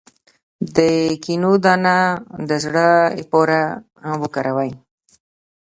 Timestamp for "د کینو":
0.75-1.51